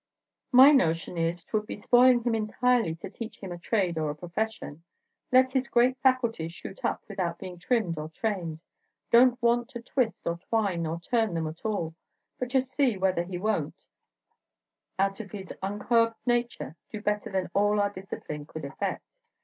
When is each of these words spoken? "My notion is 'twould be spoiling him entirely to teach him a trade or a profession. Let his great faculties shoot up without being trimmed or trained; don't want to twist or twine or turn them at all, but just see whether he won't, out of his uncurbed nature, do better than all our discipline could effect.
"My 0.51 0.71
notion 0.71 1.15
is 1.15 1.43
'twould 1.43 1.67
be 1.67 1.77
spoiling 1.77 2.23
him 2.23 2.33
entirely 2.33 2.95
to 2.95 3.09
teach 3.11 3.37
him 3.37 3.51
a 3.51 3.59
trade 3.59 3.99
or 3.99 4.09
a 4.09 4.15
profession. 4.15 4.81
Let 5.31 5.51
his 5.51 5.67
great 5.67 5.95
faculties 5.99 6.53
shoot 6.53 6.83
up 6.83 7.03
without 7.07 7.37
being 7.37 7.59
trimmed 7.59 7.99
or 7.99 8.09
trained; 8.09 8.61
don't 9.11 9.39
want 9.43 9.69
to 9.69 9.79
twist 9.83 10.25
or 10.25 10.39
twine 10.49 10.87
or 10.87 10.99
turn 11.01 11.35
them 11.35 11.45
at 11.45 11.63
all, 11.63 11.93
but 12.39 12.47
just 12.47 12.73
see 12.73 12.97
whether 12.97 13.21
he 13.21 13.37
won't, 13.37 13.85
out 14.97 15.19
of 15.19 15.29
his 15.29 15.53
uncurbed 15.61 16.15
nature, 16.25 16.75
do 16.89 16.99
better 16.99 17.29
than 17.31 17.51
all 17.53 17.79
our 17.79 17.91
discipline 17.91 18.47
could 18.47 18.65
effect. 18.65 19.05